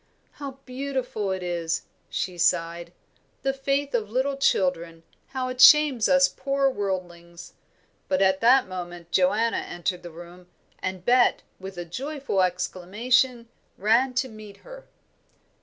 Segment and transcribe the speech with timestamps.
[0.31, 2.91] "How beautiful it is!" she sighed.
[3.43, 7.53] "The faith of little children, how it shames us poor worldlings!"
[8.07, 10.47] But at that moment Joanna entered the room,
[10.79, 14.87] and Bet, with a joyful exclamation, ran to meet her.